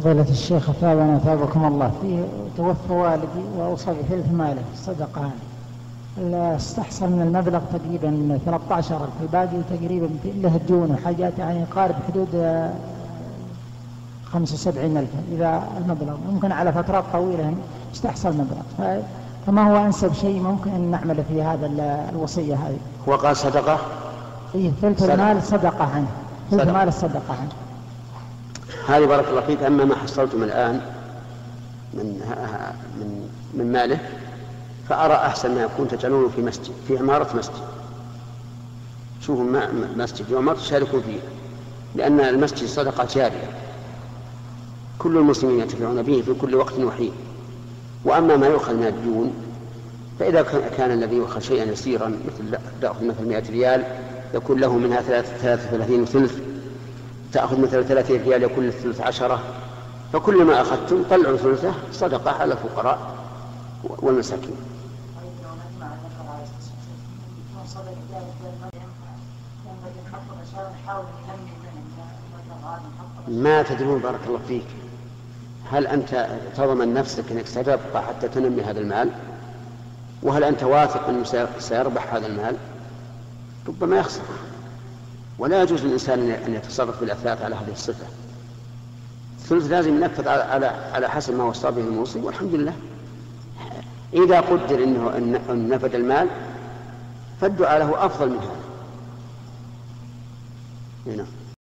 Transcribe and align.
فضيلة 0.00 0.30
الشيخ 0.30 0.70
أثابنا 0.70 1.16
أثابكم 1.16 1.64
الله. 1.64 1.92
في 2.02 2.24
توفى 2.56 2.92
والدي 2.92 3.26
وأوصى 3.58 3.90
بثلث 3.90 4.32
ماله 4.32 4.62
صدقة 4.76 5.30
أستحصل 6.56 7.06
من 7.06 7.22
المبلغ 7.22 7.60
تقريبا 7.72 8.38
13000 8.46 9.08
الباقي 9.22 9.62
تقريبا 9.70 10.08
له 10.24 10.60
ديون 10.66 10.90
وحاجات 10.90 11.38
يعني 11.38 11.60
يقارب 11.60 11.94
حدود 12.08 12.28
75000 14.32 15.08
إذا 15.32 15.62
المبلغ. 15.78 16.16
ممكن 16.32 16.52
على 16.52 16.72
فترات 16.72 17.04
طويلة 17.12 17.54
أستحصل 17.94 18.28
مبلغ 18.28 18.98
فما 19.46 19.70
هو 19.70 19.86
أنسب 19.86 20.12
شيء 20.12 20.40
ممكن 20.40 20.70
أن 20.70 20.90
نعمله 20.90 21.24
في 21.28 21.42
هذا 21.42 21.70
الوصية 22.12 22.54
هذه؟ 22.54 22.78
هو 23.08 23.14
قال 23.16 23.36
صدقة؟ 23.36 23.78
إيه 24.54 24.70
ثلث 24.82 25.10
المال 25.10 25.42
صدقة 25.42 25.84
عنه. 25.84 26.08
ثلث 26.50 26.68
المال 26.68 26.88
الصدقة 26.88 27.34
عنه. 27.40 27.67
هذه 28.88 29.04
بارك 29.04 29.28
الله 29.28 29.40
فيك 29.40 29.62
أما 29.62 29.84
ما 29.84 29.94
حصلتم 29.94 30.42
الآن 30.42 30.80
من 31.94 32.20
من 33.00 33.28
من 33.54 33.72
ماله 33.72 33.98
فأرى 34.88 35.14
أحسن 35.14 35.54
ما 35.54 35.62
يكون 35.62 35.88
تجعلونه 35.88 36.28
في 36.28 36.42
مسجد 36.42 36.72
في 36.88 36.98
عمارة 36.98 37.36
مسجد. 37.36 37.62
شوفوا 39.20 39.44
مسجد 39.96 40.24
في 40.24 40.36
عمارة 40.36 40.56
تشاركوا 40.56 41.00
فيه 41.00 41.18
لأن 41.94 42.20
المسجد 42.20 42.66
صدقة 42.66 43.08
جارية. 43.14 43.50
كل 44.98 45.16
المسلمين 45.16 45.60
ينتفعون 45.60 46.02
به 46.02 46.22
في 46.26 46.34
كل 46.34 46.54
وقت 46.54 46.78
وحين. 46.78 47.12
وأما 48.04 48.36
ما 48.36 48.46
يؤخذ 48.46 48.74
من 48.74 48.86
الديون 48.86 49.32
فإذا 50.18 50.42
كان 50.76 50.90
الذي 50.90 51.16
يؤخذ 51.16 51.40
شيئا 51.40 51.64
يسيرا 51.64 52.08
مثل 52.08 52.58
تأخذ 52.82 53.04
مثل 53.04 53.28
100 53.28 53.42
ريال 53.50 53.84
يكون 54.34 54.60
له 54.60 54.78
منها 54.78 55.02
33 55.02 56.04
ثلث 56.04 56.47
تأخذ 57.32 57.60
مثل 57.60 57.84
30 57.84 58.16
ريال 58.16 58.42
يكون 58.42 58.64
الثلث 58.64 59.00
عشرة 59.00 59.40
فكل 60.12 60.44
ما 60.44 60.60
أخذتم 60.60 61.02
طلعوا 61.10 61.36
ثلثه 61.36 61.74
صدقة 61.92 62.30
على 62.30 62.52
الفقراء 62.52 62.98
والمساكين. 63.84 64.56
ما 73.28 73.62
تدرون 73.62 73.98
بارك 73.98 74.20
الله 74.26 74.40
فيك. 74.48 74.66
هل 75.70 75.86
أنت 75.86 76.28
تضمن 76.56 76.94
نفسك 76.94 77.32
أنك 77.32 77.46
ستبقى 77.46 78.02
حتى 78.02 78.28
تنمي 78.28 78.62
هذا 78.62 78.80
المال؟ 78.80 79.10
وهل 80.22 80.44
أنت 80.44 80.62
واثق 80.62 81.08
أنه 81.08 81.48
سيربح 81.58 82.14
هذا 82.14 82.26
المال؟ 82.26 82.56
ربما 83.68 83.96
يخسر. 83.96 84.22
ولا 85.38 85.62
يجوز 85.62 85.84
للإنسان 85.84 86.30
أن 86.30 86.54
يتصرف 86.54 87.00
بالأثاث 87.00 87.42
على 87.42 87.54
هذه 87.54 87.72
الصفة. 87.72 88.06
الثلث 89.38 89.70
لازم 89.70 89.96
ينفذ 89.96 90.28
على 90.28 90.66
على 90.66 91.10
حسب 91.10 91.34
ما 91.34 91.44
وصى 91.44 91.70
به 91.70 91.80
الموصي 91.80 92.20
والحمد 92.20 92.54
لله. 92.54 92.74
إذا 94.14 94.40
قدر 94.40 94.84
أنه 94.84 95.16
أن 95.50 95.68
نفذ 95.68 95.94
المال 95.94 96.28
فالدعاء 97.40 97.78
له 97.78 98.06
أفضل 98.06 98.28
من 98.28 98.38
هذا. 98.38 98.58
هنا 101.06 101.26